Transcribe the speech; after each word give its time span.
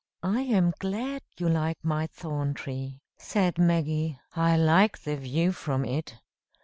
"I 0.23 0.41
am 0.41 0.73
glad 0.79 1.21
you 1.37 1.47
like 1.47 1.77
my 1.83 2.07
thorn 2.07 2.55
tree," 2.55 3.01
said 3.19 3.59
Maggie. 3.59 4.19
"I 4.35 4.57
like 4.57 4.97
the 5.03 5.15
view 5.15 5.51
from 5.51 5.85
it. 5.85 6.15